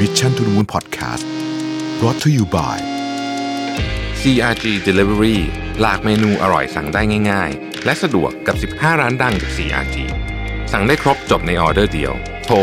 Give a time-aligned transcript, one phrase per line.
[0.00, 1.24] Mission to the Moon Podcast
[2.00, 2.76] brought to you by
[4.20, 5.38] CRG Delivery
[5.80, 9.96] หลากเมนูอร่อยสั่งได้ง่าย ๆ และสะดวกกับ 15 ร้านดังจาก CRG
[10.72, 12.12] สั่งได้ครบจบในออเดอร์เดียว
[12.44, 12.56] โทร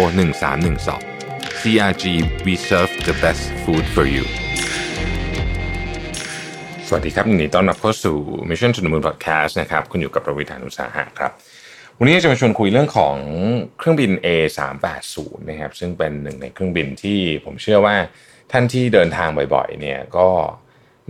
[0.77, 2.03] 1312 CRG
[2.45, 4.25] we serve the best food for you
[6.87, 8.17] สวัสดีครับยินดีต้อนรับเข้าสู่
[8.49, 11.31] Mission to the Moon Podcast นะครับ คุณอยู่กับประวิธานุสาหะครับ
[12.03, 13.15] วันนี้จะมาชวนคุยเรื่องของ
[13.77, 15.17] เครื่องบิน A380
[15.49, 17.95] นะครับซึ่งเป็นหนึ่งในเครื่องบินที่ผมเชื่อว่า
[18.51, 20.27] ท่านที่เดินทางบ่อยๆเนี่ยก็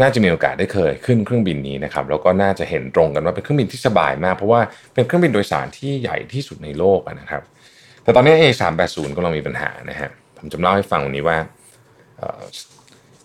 [0.02, 4.62] น่าจะมีโอกาสได้เคยขึ้นเครื่องบินนี้นะครับแล้วก็น่าจะเห็นตรงกันว่าเป็นเครื่องบินที่สบายมาก เพราะว่า
[4.94, 7.44] เป็นเครื่องบินโดยสารที่ใหญ่ที่สุดในโลกนะครับ
[8.04, 11.38] แต่ตอนนี้ A380 กำลังมีปัญหานะฮะผมจะเล่าให้ฟังวันนี้ว่า
[12.18, 12.22] เ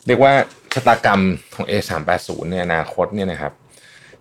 [0.06, 0.33] เรียกว่า
[0.74, 1.22] ชะตากรรม
[1.55, 3.52] ของ A380 เนี่ยอนาคตเนี่ยนะครับ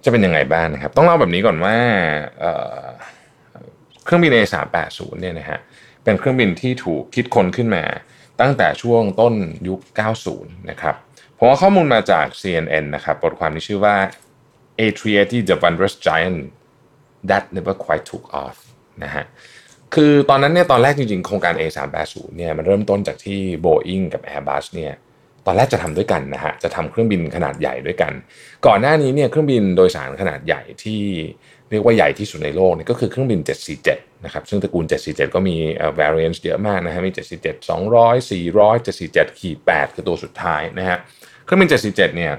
[0.03, 1.75] จะเป็นยังไงบ้างนะครับ ต้องเล่าแบบนี้ก่อนว่า
[4.05, 5.59] เครื่องบิน A380 เนี่ยนะฮะ
[6.03, 7.83] เป็นเครื่องบินที่ถูกคิดค้นขึ้นมา
[8.41, 9.33] ตั้งแต่ช่วงต้น
[9.67, 9.79] ยุค
[10.23, 10.95] 90 นะครับ
[11.37, 13.95] ผมเอาข้อมูลมาจาก CNN นะครับบทความที่ชื่อว่า
[14.79, 16.39] A380 The Wondrous Giant
[17.29, 18.57] That Never Quite Took Off
[19.03, 19.25] นะฮะ
[19.93, 24.93] คือตอนนั้นเนี่ยตอนแรกจริงๆ โครงการ A380 เนี่ยมันเริ่มต้นจากที่ Boeing กับ Airbus เนี่ย
[25.45, 28.13] ตอนแรกจะทำด้วยกันนะฮะจะทำเครื่องบินขนาดใหญ่ด้วยกัน
[28.65, 31.01] ก่อนหน้านี้เนี่ยเครื่องบินโดยสารขนาดใหญ่ที่
[31.71, 33.39] เรียกว่าใหญ่ที่สุดในโลกเนี่ยก็คือเครื่องบิน
[33.81, 35.55] 747 นะครับ ซึ่งตระกูล 747 ก็มี
[35.99, 40.97] variants เยอะมากนะฮะ มี 747 200 400 747ขีด8คือตัวสุดท้ายนะฮะ
[41.43, 42.33] เครื่องบิน 747 เนี่ย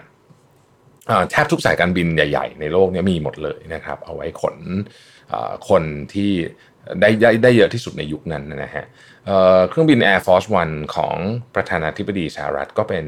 [1.31, 4.57] แทบทุกสายการบินใหญ่ ๆ ในโลกเนี้มีหมดเลยนะครับ เอาไว้ขน
[5.69, 5.83] คน
[6.15, 6.33] ที่
[7.01, 8.85] ได้ได้ได้เยอะที่สุดในยุคนั้นนะฮะ
[9.27, 11.17] เเครื่องบิน Air Force One ของ
[11.55, 13.05] ประธานาธิบดีสหรัฐก็เป็น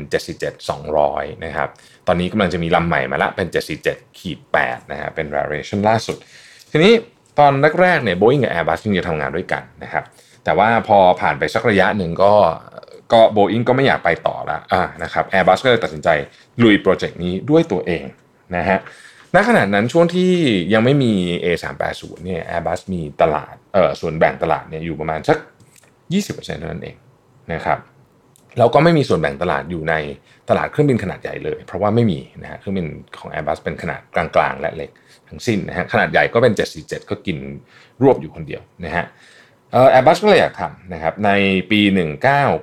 [0.69, 1.69] 747-200 นะครับ
[2.07, 3.49] ตอนนี้กำลังจะมีลำใหม่มาละเป็น
[3.83, 6.17] 747ขีด8นะฮะเป็น variation ล่าสุด
[6.71, 6.93] ทีนี้
[7.39, 10.05] ตอนแรกๆเนี่ย Boeing กับ Airbus จริงๆทำงานด้วยกันนะครับ
[10.45, 12.33] แต่ว่าพอผ่านไปสักระยะหนึ่งก็
[13.13, 16.09] ก็โบอิงก็ไม่อยากไปต่อละอ่านะครับ Airbus ก็เลยตัดสินใจ
[16.63, 18.05] ลุยโปรเจกต์นี้ด้วยตัวเอง
[18.57, 18.79] นะฮะ
[19.35, 20.33] ณขณะนั้นช่วงที่
[20.73, 21.13] ยังไม่มี
[21.45, 23.55] A380 เนี่ย Airbus มีตลาด
[24.01, 25.39] ส่วนแบ่งตลาดเนี่ยอยู่ประมาณสัก
[26.13, 26.97] 20%เท่านั้นเอง
[27.53, 27.79] นะครับ
[28.59, 29.95] แล้วก็ไม่มีส่วนแบ่งตลาดอยู่ใน
[30.49, 32.87] ตลาดเครื่องบินขนาดใหญ่เลย เพราะว่าไม่มีนะฮะเครื่องบิน
[33.19, 34.91] ของ Airbus เป็นขนาดกลางๆ และเล็ก
[35.29, 37.39] ทั้งสิ้นนะฮะขนาดใหญ่ก็เป็น 747 ก็กิน
[38.03, 39.05] รวบอยู่คนเดียวนะฮะ
[39.73, 41.31] เอ่อ Airbus ก็เลยอยากทำนะครับใน
[41.71, 41.81] ปี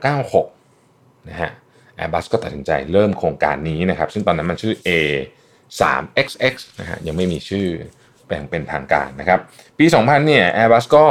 [0.04, 1.52] 1996นะฮะ
[2.00, 4.90] Airbus ก็ตัดสินใจเริ่มโครงการนี้นะครับ ซึ่งตอนนั้นมันชื่อ A
[5.82, 7.68] 3XX นะฮะยังไม่มีชื่อ
[8.28, 9.40] แบ่งเป็นทางการนะครับ
[9.80, 11.06] ปี 2000 เนี่ย Airbus ก็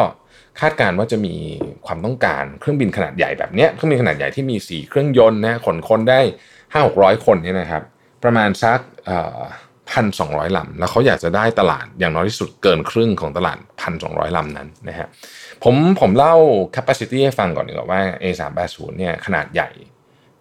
[0.60, 1.34] คาดการณ์ว่าจะมี
[1.86, 6.20] ความต้องการเครื่องบินขนาดใหญ่แบบเนี้ยเครื่องบินขนาดใหญ่ที่มี 4 เครื่องยนต์นะขนคนได้
[6.74, 7.82] 5 600 คนเนี่ยนะครับ
[8.24, 8.78] ประมาณสัก
[9.90, 13.58] พันสองร้อยลำ แล้วเขาอยากจะได้ตลาดอย่างน้อยที่สุดเกินครึ่งของตลาด
[13.96, 15.06] 1,200ลำนั้นนะฮะ
[15.64, 16.36] ผมผมเล่า
[16.76, 19.70] capacity ให้ฟังก่อนดีกว่าว่า A380 เนี่ยขนาดใหญ่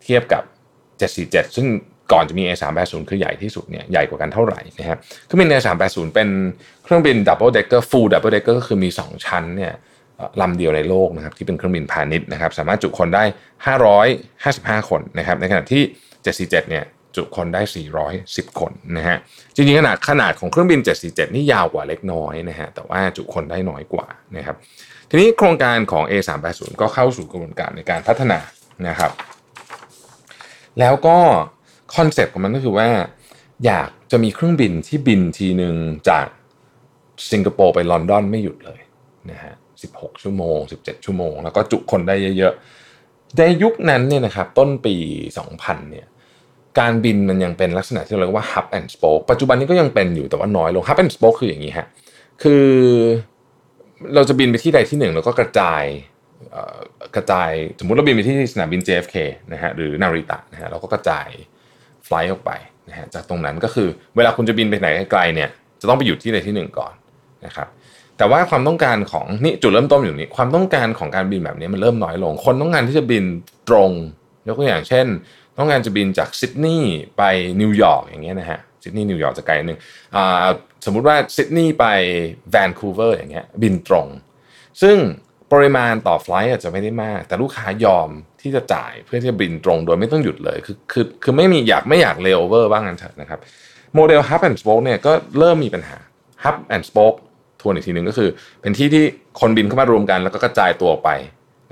[0.04, 0.44] เทียบกับ
[1.00, 1.68] 747 ซึ่ง
[2.14, 6.30] ก่อนจะมี A380 คือใหญ่ที่สุดเนี่ยใหญ่กว่ากันเท่าไหร่นะครับเครื่องบิน A380 เป็น
[6.84, 9.74] เครื่องบิน double decker full double decker ก็คือมี 2 ชั้นเนี่ย
[10.42, 13.24] ลำเดียวในโลกนะครับที่เป็นเครื่องบินพาณิชย์นะครับสามารถจุคนได้
[14.26, 15.84] 555 คนนะครับในขณะที่
[16.24, 16.84] 747เนี่ย
[17.16, 17.62] จุคนได้
[18.12, 19.18] 410 คนนะฮะ
[19.56, 24.08] จริงๆขนาดขนาดของเครื่องบิน 747 นี่ยาวกว่าเล็กน้อยนะฮะแต่ว่าจุคนได้น้อยกว่า
[24.38, 24.56] นะครับ
[25.10, 28.40] ทีนี้โครงการของ A380 ก็เข้าสู่กระบวนการในการพัฒนา
[28.88, 29.12] นะครับ
[30.80, 31.18] แล้วก็
[31.96, 32.88] concept ของมันก็คือว่า
[33.66, 35.76] อยากจะมีเครื่องบินที่บินทีหนึ่ง
[36.10, 36.28] จาก
[37.32, 38.80] สิงคโปร์ไปลอนดอนไม่หยุดเลย
[39.32, 39.54] นะฮะ
[39.88, 44.96] 16 ชั่วโมง 17 ชั่วโมง แล้วก็จุคนได้เยอะๆ ในยุคนั้นเนี่ยนะครับต้นปี
[45.44, 46.08] 2000 เนี่ย
[46.80, 51.88] การบินมันยังเป็นลักษณะที่เรียกว่า hub and spoke ปัจจุบันนี้ก็ยังเป็นอยู่แต่ว่าน้อยลง hub and spoke คืออย่างนี้ฮะ
[52.44, 52.66] คือ
[54.16, 55.84] เราจะบินไปที่ใดที่หนึ่งแล้วก็กระจาย
[57.16, 59.16] กระจายสมมุติเราบินไปที่สนามบิน JFK
[59.54, 61.28] นะฮะหรือนาริตะนะฮะเราก็กระจาย
[62.08, 62.52] flight ออกไป
[62.90, 65.50] นะฮะจากตรงนั้นก็คือเวลาคุณจะบินไปไหนไกลๆเนี่ย
[65.82, 66.94] จะต้องไปอยู่ที่ใดที่หนึ่งก่อน
[67.46, 67.68] นะครับ
[68.18, 73.24] แต่ว่าความต้องการของนี่จุดเริ่มต้นอยู่นี้ความต้องการของการบินแบบนี้มันเริ่มน้อยลง คนต้องการที่จะบิน
[73.70, 73.92] ตรง
[74.48, 75.08] ยกตัวอย่างเช่น
[75.58, 77.22] ต้องการจะบินจากซิดนีย์ไป
[77.62, 79.80] นิวยอร์กอย่างเงี้ยนะฮะซิดนีย์นิวยอร์กจะไกลนิดนึง
[80.16, 80.48] อ่า
[80.86, 81.86] สมมุติว่าซิดนีย์ไป
[82.52, 84.08] แวนคูเวอร์อย่างเงี้ยบินตรง
[84.82, 84.98] ซึ่ง
[85.52, 88.10] ปริมาณต่อ flight อาจจะไม่ได้มาก แต่ลูกค้ายอม
[88.44, 93.40] ที่จะจ่ายเพื่อที่จะบินตรงโดยไม่ต้องหยุดเลยคือคือคือไม่มีอยากไม่อยาก layover ว่างั้นเถอะนะครับ
[93.96, 95.98] โมเดล Hub and Spoke เนี่ยก็เริ่มมีปัญหา
[96.44, 97.18] Hub and Spoke
[97.62, 98.30] ทวนอีกทีหนึ่งก็คือ
[98.62, 99.04] เป็นที่ที่
[99.40, 101.10] คนบินเข้ามารวมกันแล้วก็กระจายตัวไป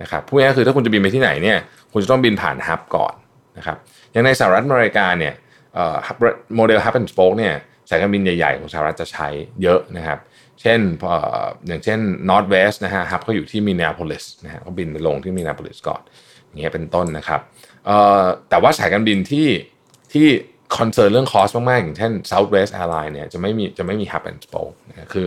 [0.01, 1.57] นะครับพูดง่ายๆคือถ้าคุณจะบินไปที่ไหนเนี่ย
[1.94, 3.13] คุณจะต้องบินผ่าน Hub ก่อน
[3.57, 3.77] นะครับ
[4.12, 5.33] อย่างในสหรัฐอเมริกาเนี่ย
[6.56, 7.53] โมเดล Hub and Spoke เนี่ย
[7.89, 9.27] สายการบินใหญ่ ๆ ของสหรัฐจะใช้
[9.62, 10.19] เยอะนะครับ
[10.62, 10.79] เช่น
[11.67, 16.01] อย่างเช่น Northwest นะฮะ hub ก็อยู่ที่ Minneapolis นะฮะก็บินไปลงที่ Minneapolis ก่อน
[16.59, 17.42] เงี้ยเป็นต้นนะครับ
[18.50, 19.48] แต่ว่าสายการบินที่
[20.13, 20.27] ที่
[20.77, 25.25] concern เรื่อง cost มาก ๆ อย่างเช่น Southwest Airlines เนี่ยจะไม่มีจะไม่มี Hub and Spoke นะคือ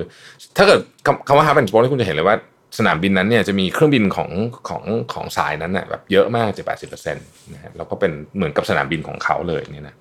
[0.57, 0.81] ถ้าเกิด
[1.27, 2.37] คำว่า Hub and Spoke ที่คุณจะเห็นเลยว่า
[2.79, 4.31] สนามบินนั้นเนี่ยจะมีเครื่องบินของ
[4.69, 4.83] ของ
[5.13, 9.95] ของสายนั้นน่ะแบบเยอะมากจะแปดสิบเปอร์เซ็นต์นะฮะแล้วก็เป็นเหมือนกับสนามบินของเขาเลยเนี่ยนะ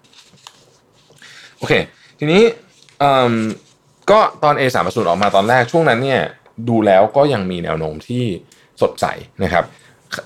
[1.57, 1.73] โอเค
[2.19, 2.41] ทีนี้
[4.11, 6.21] ก็ตอน A 3 0ออกมาตอนแรกช่วงนั้นเนี่ย
[6.69, 8.23] ดูแล้วก็ยังมีแนวโน้มที่
[8.81, 9.05] สดใส
[9.43, 9.65] นะครับ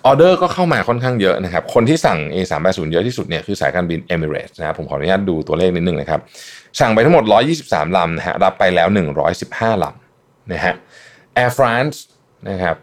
[0.06, 6.22] ออเดอร์ก็เข้ามาค่อนข้างเยอะนะครับ คนที่สั่ง A 3 8 0 เยอะที่สุดเนี่ยคือสายการบิน Emirates นะครับผมขออนุญาตดูตัวเลขนิดนึงนะครับ
[6.80, 7.24] สั่งไปทั้งหมด
[7.62, 8.88] 123 ลำนะฮะรับไปแล้ว
[9.36, 10.74] 115 ลำนะฮะ
[11.44, 11.98] Air France
[12.50, 12.78] นะครับ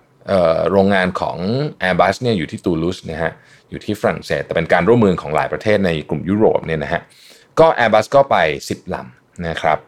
[0.71, 1.39] โรงงานของ
[1.83, 3.33] Airbus เนี่ยอยู่ที่ตูลูสนะฮะ
[3.71, 7.01] อยู่ที่ฝรั่งเศส แต่เป็นการร่วมมือของหลายประเทศในกลุ่มยุโรปเนี่ยนะฮะ
[7.61, 8.37] ก็ Airbus ก็ไป
[8.69, 9.79] 10 ลำนะครับ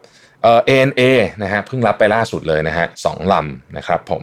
[0.43, 1.03] เอ่อ ANA
[1.43, 4.23] นะฮะเพิ่งรับไปล่าสุดเลยนะฮะสองลำนะครับผม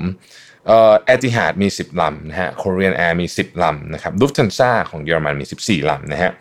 [0.67, 6.31] เอ่อ Etihad มี 10 ลำนะฮะ Korean Air มี 10 ลำนะครับ Lufthansa ของเยอรมันมี 14 ลำนะฮะ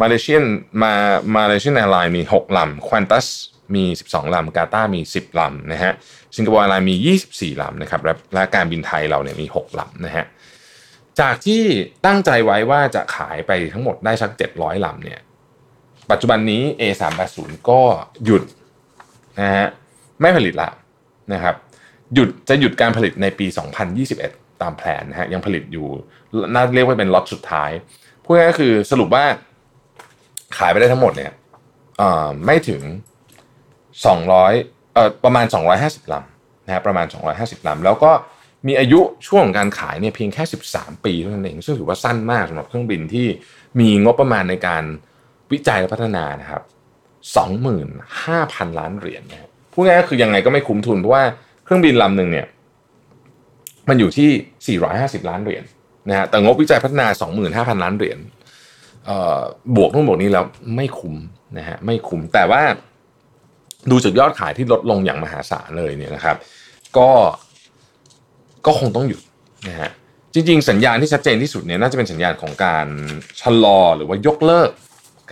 [0.00, 0.44] มาเลเซียน
[0.82, 0.92] มา
[1.36, 3.26] Malaysian Airlines มี 6 ลำ Qantas
[3.74, 5.92] มี 12 ลำกาตาร์มี 10 ลำนะฮะ
[6.36, 6.96] Singapore Airlines มี
[7.30, 8.00] 24 ลำนะครับ
[8.34, 10.24] และการบินไทยเราเนี่ยมี 6 ลำนะฮะ
[11.20, 11.62] จากที่
[12.06, 15.20] ตั้งใจไว้ว่าจะขายไปทั้งหมดได้สัก 700 ลำเนี่ย
[16.10, 17.80] ปัจจุบันนี้ A380 ก็
[18.24, 18.42] หยุด
[19.40, 19.66] นะฮะ
[20.20, 20.70] ไม่ผลิตละ
[21.32, 21.54] นะครับ
[22.14, 23.46] หยุดจะหยุดการผลิตในปี
[24.04, 25.86] 2021 ตามแผนนะฮะยังผลิตอยู่
[26.54, 27.70] นะเรียกว่าเป็นล็อตสุดท้าย
[28.24, 29.24] พูดง่ายก็คือสรุปว่า
[30.58, 31.32] ขายไปได้ทั้งหมดเนี่ย
[32.44, 32.82] ไม่ถึง
[34.08, 35.46] 200เอ่อประมาณ
[35.80, 38.12] 250ลำนะฮะประมาณ 250ลำแล้วก็
[38.66, 43.26] มีอายุช่วงการขายเนี่ยเพียงแค่ 13 ปีเท่านั้นเองซึ่งถือว่าสั้นมากสำหรับเครื่องบินที่
[43.80, 44.84] มีงบประมาณในการ
[45.52, 46.62] วิจัยและพัฒนานะครับ
[47.90, 51.24] 25,000 ล้านเหรียญนะพูดง่ายก็คือยังไงก็ไม่คุ้มทุนเพราะว่า
[51.72, 52.46] ครื่องบินลำหนึ่งเนี่ย
[53.88, 54.78] มันอยู่ที่
[55.20, 55.64] 450 ล้านเหรียญ
[56.08, 57.06] นะฮะแต่งบวิจัยพัฒนา
[57.74, 58.18] 25,000 ล้านเหรียญ
[59.76, 60.44] บวกทั้งหมดนี้แล้ว
[60.76, 61.14] ไม่คุ้ม
[61.58, 62.62] นะฮะไม่คุ้มแต่ว่า
[63.90, 66.36] ดูจากยอดขายที่ลดลงอย่างมหาศาลเลยเนี่ยนะครับ
[66.96, 67.08] ก็
[68.66, 69.20] ก็คงต้องหยุด
[69.68, 69.90] นะฮะ
[70.34, 72.86] จริง ๆ สัญญาณที่ชัดเจนที่สุดเนี่ยน่าจะเป็นสัญญาณของการ
[73.40, 74.70] ชะลอหรือว่ายกเลิก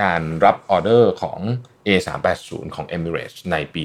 [0.03, 1.39] การรับออเดอร์ของ
[1.89, 3.83] A380 ของ Emirates ในปี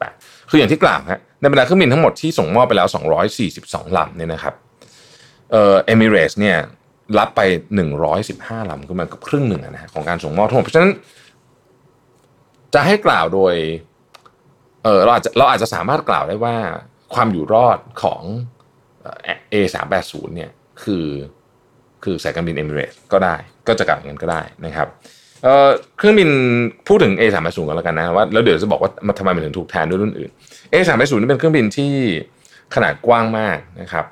[0.00, 2.88] 2018 คืออย่างที่กล่าวฮะในบรรดาเครื่องบินทั้งหมดที่ส่งมอบไปแล้ว
[3.42, 4.54] 242 ลำเนี่ยนะครับ
[5.52, 6.56] เอ่อ Emirates เนี่ย
[7.18, 7.40] รับไป
[8.06, 10.92] 115 ลำคือมันก็ครึ่งหนึ่งนะฮะของการส่งมอบทั้งหมดเพราะฉะนั้น
[12.74, 13.54] จะให้กล่าวโดย
[14.84, 16.56] เออเราอาจจะเราอาจจะสามารถกล่าวได้ว่า
[17.14, 18.22] ความอยู่รอดของ
[19.52, 20.50] A380 เนี่ย
[20.82, 21.06] คือ
[22.04, 23.36] คือสายการบินเอมิเรตก็ได้
[23.68, 24.88] ก็จะกล่าวอย่างนั้นก็ได้นะครับ
[25.98, 26.30] เครื่องบิน
[26.88, 30.30] พูดถึง A380 กันแล้วกันนะว่าแล้วเดี๋ยวจะบอกว่าทำไมมันถึงถูกแทนด้วยรุ่นอื่น
[30.72, 31.92] A380 นี่เป็นเครื่องบินที่
[32.74, 34.06] ขนาดกว้างมากนะครับ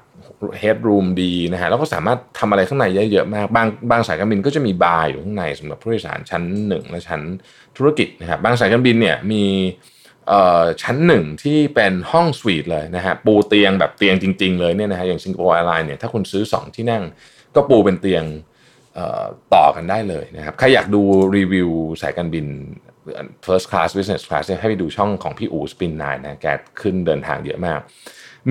[0.61, 7.21] headroom ดีนะฮะแล้วก็สามารถทำอะไรข้างในเยอะๆมากบางบางสายการบินก็จะมีบาร์อยู่ข้างในสำหรับผู้โดยสารชั้น 1 และชั้น
[7.77, 9.45] ธุรกิจนะครับบางสายการบินเนี่ยมี
[10.83, 17.03] ชั้นหนึ่งที่เป็นห้องสวีทเลยนะฮะปูเตียงแบบเตียงจริง ๆ เลยเนี่ยนะฮะอย่าง Singapore Airlines เนี่ยถ้าคุณซื้อ 2 ที่นั่ง
[17.55, 18.25] ก็ปูเป็นเตียง
[19.55, 21.03] ต่อกันได้เลยนะครับใครอยากดู
[21.37, 21.71] รีวิว
[22.03, 22.47] สายการบิน
[23.47, 26.47] first class business class ให้ไปดูช่องของพี่อู๋สปินนายนะแก
[26.81, 27.81] ขึ้นเดินทางเยอะมาก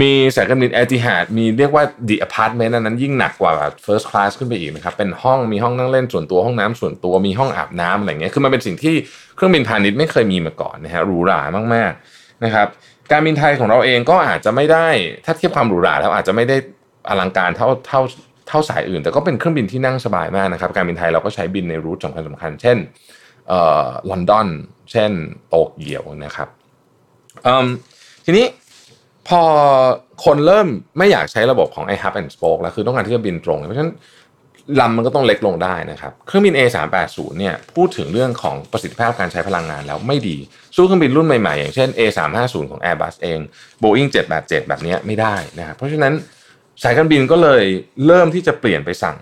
[0.01, 3.51] มีสายการบินเอติฮาดมีเรียกว่า the apartment นั้นยิ่งหนักกว่า
[3.85, 8.95] first class ขึ้นไปอีกนะครับเป็นห้องมีห้องนั่งเล่นส่วนตัวห้องน้ำส่วนตัวมีห้องอาบน้ำอะไรเงี้ยคือมันเป็นสิ่งที่
[9.35, 11.41] เครื่องบินพาณิชย์ไม่เคยมีมาก่อนนะฮะหรูหรา
[11.73, 12.67] มากๆนะครับ
[13.11, 14.87] การบินไทยของเราเองก็อาจจะไม่ได้
[15.25, 16.57] ถ้าเทียบความหรูหราแล้วอาจจะไม่ได้
[17.09, 18.01] อลังการเท่าเท่า
[18.47, 22.77] เท่าสายอื่น แต่ก็เป็นเครื่องบินที่นั่งสบายมากนะครับ การบินไทยเราก็ใช้บินในรูทสำคัญสำคัญ เช่น
[24.09, 24.47] ลอนดอน
[24.91, 25.11] เช่น
[25.49, 26.47] โตเกียวนะครับ
[28.25, 28.45] ทีนี้
[29.27, 29.41] พอ
[30.25, 33.93] คนเริ่มไม่อยากใช้ระบบของไอ hub and spoke แล้วคือต้องการที่จะบินตรง เพราะฉะนั้น
[34.79, 40.37] ลำมันก็ต้องเล็กลงได้นะครับ เครื่องบิน A380 เนี่ยพูดถึงเรื่องของประสิทธิภาพการใช้พลังงานแล้วไม่ดี
[40.75, 43.39] สู้เครื่องบินรุ่นใหม่ๆ อย่างเช่น A350 ของ Airbus เอง
[43.83, 46.13] Boeing 787 แบบนี้ไม่ได้นะครับเพราะฉะนั้น
[46.81, 47.63] สายการบินก็เลย
[48.05, 49.17] เริ่มที่จะเปลี่ยนไปสั่ง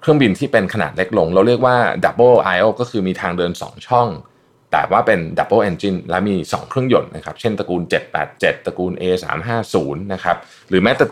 [0.00, 4.08] เครื่องบินที่เป็นขนาดเล็กลง เราเรียกว่า double aisle ก็คือมีทางเดิน 2 ช่อง
[4.72, 7.82] แต่ว่าเป็น double engine และมี 2 เครื่องยนต์นะครับ เช่นตระกูล
[8.24, 9.76] 787 ตระกูล A350
[10.12, 10.36] นะครับ
[10.68, 11.04] หรือแม้แต่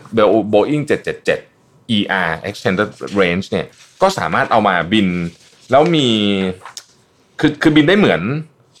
[0.53, 0.83] Boeing
[1.35, 2.89] 777 ER extended
[3.21, 3.65] range เนี่ย
[4.01, 5.07] ก็สามารถเอามาบิน
[5.71, 6.07] แล้วมี
[7.39, 8.21] คือคือบินได้เหมือน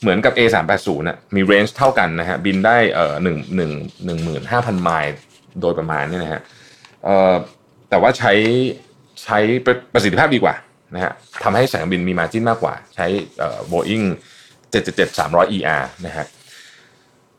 [0.01, 3.71] เหมือนกับ A380 นะมี range เท่ากันนะฮะบินได้เอ่อหนึ่งหนึ่ง
[4.05, 5.13] หนึ่งหมื่นห้าพันไมล์
[5.61, 6.41] โดยประมาณนี่นะฮะ
[7.89, 8.33] แต่ว่าใช้
[9.23, 9.37] ใช้
[9.93, 10.55] ประสิทธิภาพดีกว่า
[10.93, 11.11] นะฮะ
[11.43, 13.05] ทำให้สายการบินมี margin มากกว่า ใช้
[13.67, 14.01] โบอิง
[14.71, 16.25] 777 300 ER นะฮะ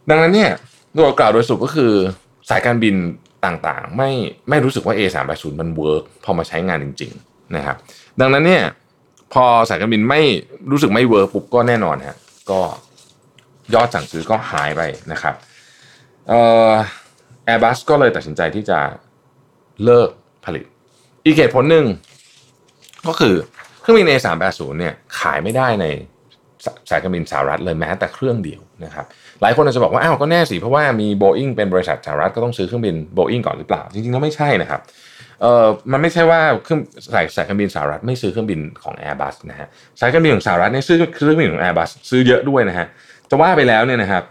[0.08, 0.50] ดังนั้นเนี่ย
[0.94, 1.92] โดยกล่าวโดยสรุปก็คือ
[2.50, 2.94] สายการบิน
[3.44, 4.10] ต่างๆ ไม่
[4.48, 7.76] ไม่รู้สึกว่า A380 มัน work พอมาใช้งานจริง ๆ นะครับ
[8.20, 8.62] ดังนั้นเนี่ย
[9.32, 10.20] พอสายการบินไม่
[10.70, 12.16] รู้สึกไม่เวิร์กปุ๊บก็แน่นอนฮะ
[12.50, 12.60] ก็
[13.74, 15.34] ยอดสั่งซื้อก็หายไปนะครับ
[16.28, 16.70] เอ่อ
[17.48, 18.78] Airbus ก็เลยตัดสินใจที่จะ
[19.84, 20.08] เลิก
[20.44, 20.64] ผลิต
[21.24, 21.86] อีกเหตุผลหนึ่ง
[23.08, 23.34] ก็คือ
[23.80, 25.86] เครื่องบิน A380 เนี่ยขายไม่ได้ใน
[26.90, 29.06] สายการบินสหรัฐเลยแม้แต่เครื่องเดียวนะครับ
[29.42, 34.80] หลายคนอาจจะบอกว่าอ้าวก็แน่สิเพราะว่ามี Boeing เป็นบริษัทสหรัฐก็ต้องซื้อเครื่องบิน Boeing ก่อนหรือเปล่า จริงๆแล้วไม่ใช่นะครับ
[35.40, 36.80] เออมันไม่ใช่ว่าเครื่อง
[37.14, 39.68] สายสายการบินสหรัฐไม่ซื้อเครื่องบินของ Airbus นะฮะ
[40.00, 42.86] สายการบินของสหรัฐเนี่ยซื้อเครื่องบินของ Airbus ซื้อเยอะด้วยนะฮะ
[43.30, 44.22] จะว่าไปแล้วเนี่ยนะครับ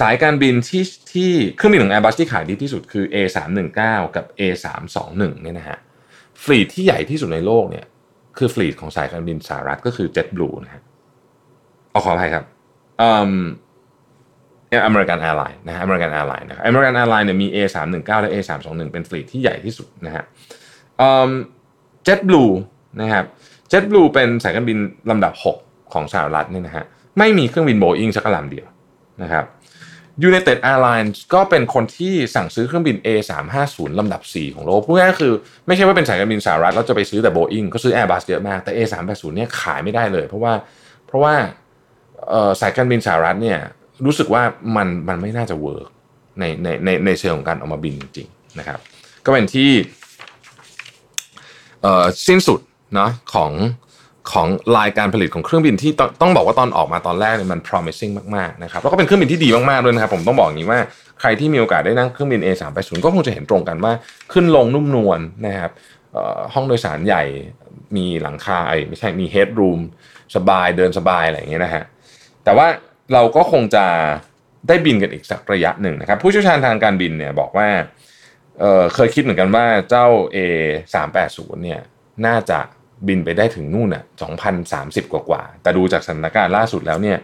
[0.00, 3.80] สายการบินที่ที่เครื่องบินของ Airbus ที่ขายดีที่สุดคือ A319
[4.16, 5.78] กับ A321 เนี่ยนะฮะ
[6.42, 7.86] fleet ที่ใหญ่ที่สุดในโลกเนี่ย
[8.38, 10.82] คือ fleet ของสายการบินสหรัฐก็คือ JetBlue นะฮะ
[11.90, 12.44] เอาขออภัยครับ
[13.00, 13.34] อืม
[14.86, 20.24] American Airlines นะฮะ American Airlines นะครับ American Airlines เนี่ยมี A319 และ A321 เป็น fleet ที่ใหญ่ที่สุดนะฮะ
[21.00, 21.30] อืม
[22.06, 22.52] JetBlue
[23.00, 23.24] นะครับ
[23.72, 24.78] JetBlue เป็นสายการบิน
[25.10, 25.32] ลำดับ
[25.62, 26.84] 6 ของสหรัฐเนี่ยนะฮะ
[27.18, 28.66] ไม่มีเครื่องบินโบอิงสักลำเดียว
[29.22, 29.44] นะครับ
[30.28, 35.32] United Airlines ก็เป็นคนที่สั่งซื้อเครื่องบิน A350 ลำดับ 4 ของโลกพูดง่ายคือ
[35.66, 40.52] ไม่ใช่ว่าเป็นสายการบินสหรัฐแล้วจะไปซื้อแต่ Boeing ก็ซื้อ Airbus เยอะมาก แต่ A380 เนี่ยขายไม่ได้เลย เพราะว่า
[41.06, 41.34] เพราะว่า
[42.60, 43.58] สายการบินสหรัฐเนี่ย
[44.04, 44.42] รู้สึกว่า
[44.76, 45.88] มันมันไม่น่าจะ work
[46.40, 48.78] ในในในในเชิงของการออกมาบินจริงๆนะครับ
[49.24, 49.70] ก็เป็นที่
[52.28, 52.60] สิ้นสุด
[52.94, 53.50] เนาะของ
[54.32, 55.90] ของลายการผลิตของเครื่องบินที่
[56.20, 60.80] ต้องบอกว่าตอนออกมาตอนแรกเนี่ยมัน promising มากๆนะครับแล้วก็เป็นเครื่องบินที่ดีมากๆด้วยนะครับผมต้องบอกอย่างนี้ว่า
[61.20, 63.92] ใครที่มีโอกาสได้นั่งเครื่องบิน A380 ก็คงจะเห็นตรงกันว่า
[64.32, 65.72] ขึ้นลงนุ่มนวลนะครับ
[66.54, 67.22] ห้องโดยสารใหญ่
[67.96, 69.80] มีหลังคาไอ้ไม่ใช่มี headroom
[70.36, 71.84] สบายเดินสบายอะไรอย่างเงี้ยนะฮะ
[72.44, 72.66] แต่ว่า
[73.12, 73.84] เราก็คงจะ
[74.68, 77.68] ได้บินกันอีกสักระยะหนึ่งนะครับ ผู้เชี่ยวชาญทางการบินเนี่ยบอกว่า
[78.58, 81.80] เเคยคิดเหมือนกันว่าเจ้า A380 เนี่ย
[82.26, 82.60] น่าจะ
[83.08, 84.04] บินไปได้ถึงนู่นอะ
[84.58, 87.18] 2,030 กว่ากว่า แต่ดูจากสถานการณ์ล่าสุดแล้วเนี่ย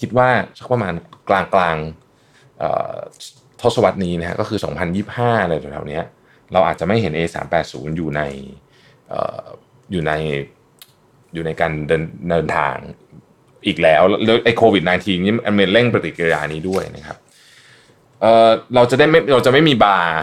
[0.00, 0.94] คิดว่าสักประมาณ
[1.28, 1.76] กลางกลาง
[3.60, 4.58] ทศวรรษนี้นะฮะก็คือ
[5.00, 6.00] 2025 อะไรแถวๆนี้
[6.52, 8.20] เราอาจจะไม่เห็น A380 อยู่ใน
[9.92, 10.12] อยู่ใน
[11.34, 12.76] อยู่ในการเดินเดินทาง
[13.66, 17.18] อีกแล้วแล้วไอ้โควิด -19 นี่มันเร่งปฏิกิริยานี้ด้วยนะครับ
[18.20, 20.14] เเราจะได้ไม่เราจะไม่มีบาร์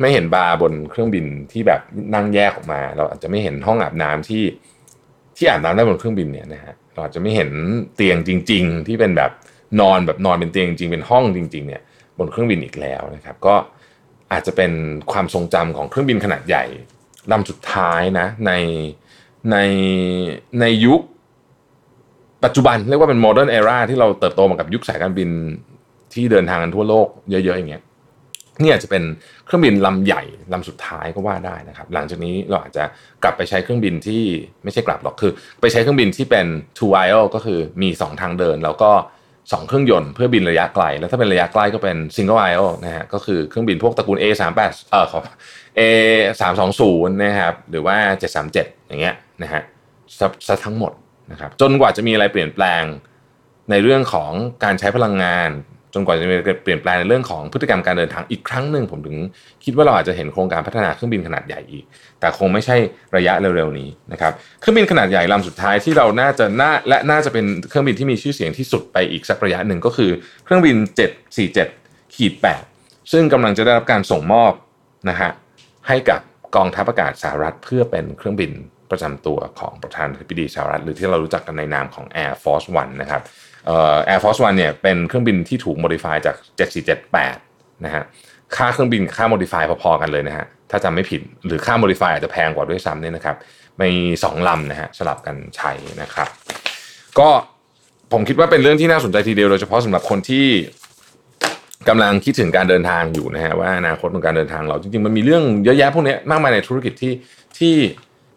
[0.00, 1.80] ไม่เห็นบาร์บนเครื่องบินที่แบบ
[2.14, 4.44] นั่งแยกออกมา เราอาจจะไม่เห็นห้องอาบน้ำที่
[5.36, 7.50] ที่อาบน้ำได้บนเครื่องบินเนี่ยนะฮะเราอาจจะไม่เห็น
[7.96, 9.30] เตียงจริง ๆ ที่เป็นแบบ
[9.80, 11.82] นอนแบบนอนเป็นเตียงจริงเป็นห้องจริง ๆ เนี่ย
[12.18, 13.54] บนเครื่องบินอีกแล้วนะครับ ก็
[14.32, 14.72] อาจจะเป็น
[15.12, 16.64] ความทรงจำของเครื่องบินขนาดใหญ่
[17.32, 18.52] ลำสุดท้ายนะใน
[19.50, 19.56] ใน
[20.60, 21.00] ในยุค
[22.44, 25.30] ปัจจุบันเรียกว่าเป็นโมเดิร์นเอราที่เราเติบโตมากับยุคสายการบิน
[26.14, 27.82] ที่เดินทางกันทั่วโลกเยอะๆอย่างเงี้ย
[28.62, 29.02] นี่อาจจะเป็น
[29.46, 30.22] เครื่องบินลำใหญ่
[30.52, 32.84] ลำสุดท้ายก็ว่าได้นะครับ หลังจากนี้เราอาจจะ
[33.22, 34.22] กลับไปใช้เครื่องบินที่
[34.64, 36.46] ไม่ใช่กลับหรอกคือ ไปใช้เครื่องบินที่เป็น
[36.78, 38.90] two aisle ก็คือมี 2 ทางเดิน แล้วก็
[39.30, 45.20] 2 เครื่องยนต์เพื่อบินระยะไกล แล้วถ้าเป็นระยะใกล้ก็เป็น single aisle นะฮะก็คือเครื่องบินพวกตระกูล A38 เอ่อขอ
[45.78, 46.82] A320
[47.24, 47.96] นะครับหรือว่า
[48.42, 49.62] 737 อย่างเงี้ยนะฮะ
[50.46, 50.92] ซะทั้งหมด
[51.32, 52.82] นะครับจนกว่าจะมีอะไรเปลี่ยนแปลง
[53.70, 54.32] ในเรื่องของ
[54.64, 55.50] การใช้พลังงาน
[55.96, 59.16] จนกว่าจะมีการเปลี่ยนแปลงในเรื่องของพฤติกรรมการเดินทางอีกครั้งหนึ่งผมถึง
[59.64, 61.84] คิดว่าเราอาจจะเห็นโครงการพัฒนาเครื่องบินขนาดใหญ่อีก
[62.20, 62.76] แต่คงไม่ใช่
[63.16, 70.10] ระยะเร็วๆนี้นะครับเครื่องบินขนาดใหญ่ลำสุดท้ายที่เราน่าจะน่าและน่าจะเป็นเครื่องบินที่มีชื่อเสียงที่สุดไปอีกสักระยะหนึ่งก็คือ
[70.44, 70.76] เครื่องบิน
[71.46, 72.32] 747ขีด
[72.72, 74.52] 8ซึ่งกำลังจะได้รับการส่งมอบ
[75.08, 75.30] นะฮะ
[75.88, 76.20] ให้กับ
[76.56, 78.52] กองทัพอากาศสหรัฐเพื่อเป็นเครื่องบิน
[78.90, 83.22] ประจำตัวของประธานาธิบดีสหรัฐหรือที่เรารู้จักกันในนามของ Air Force One นะครับ
[83.66, 86.36] เอ่อ Air Force One เนี่ยเป็นเครื่องบินที่ถูกโมดิฟายจาก
[87.10, 88.04] 7478 นะฮะ
[88.56, 93.36] ค่าเครื่องบินค่าโมดิฟายพอๆกันเลยนะฮะถ้าจำไม่ผิดหรือค่าโมดิฟายอาจจะแพงกว่าด้วยซ้ำเนี่ยนะครับ
[93.80, 93.90] มี
[94.24, 96.28] สองลำนะฮะสลับกันใช้นะครับ
[97.18, 97.28] ก็
[98.12, 100.46] ผมคิดว่าเป็นเรื่องที่น่าสนใจทีเดียวโดยเฉพาะสำหรับคนที่
[101.88, 107.12] กำลังคิดถึงการเดินทางอยู่นะฮะว่าอนาคตของการเดินทางเราจริงๆมันมีเรื่องเยอะแยะพวกนี้มากมายในธุรกิจที่
[107.58, 107.74] ที่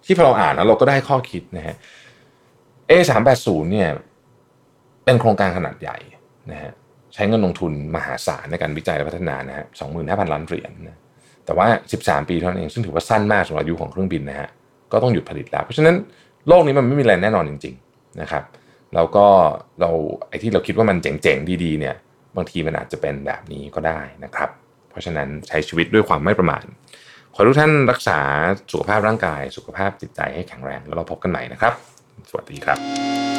[0.06, 1.76] ที่พอเราอ่านแล้วเราก็ได้ข้อคิดนะฮะ
[2.92, 3.90] A380 เนี่ย
[5.06, 5.98] เป็นโครงการขนาดใหญ่
[6.52, 6.72] นะฮะ
[7.14, 10.98] ใช้เงินลงทุนมหาศาลในการวิจัยและพัฒนานะฮะสองหมื่นห้าพันล้านเหรียญนะ
[11.46, 11.68] แต่ว่า
[12.00, 14.50] 13 ปีเท่านั้นเองซึ่งถือว่าสั้นมากสำหรับอายุของเครื่องบินนะฮะ
[14.92, 15.96] ก็ต้องหยุดผลิตแล้ว เพราะฉะนั้น
[16.48, 18.44] โลกนี้มันไม่มีอะไรแน่นอนจริง ๆนะครับ
[18.96, 19.26] แล้วก็
[19.82, 19.92] เรา
[20.30, 21.96] ไอ้ที่เราคิดว่ามันเจ๋งๆดีๆเนี่ย
[22.36, 24.50] บางทีมันอาจจะเป็นแบบนี้ก็ได้นะครับ
[24.90, 26.62] เพราะฉะนั้นใช้ชีวิตด้วยความไม่ประมาท
[27.36, 28.20] ขอทุกท่านรักษา
[28.72, 31.74] สุขภาพร่างกาย สุขภาพจิตใจให้แข็งแรง แล้วเราพบกันใหม่นะครับ
[32.30, 33.39] สวัสดีครับ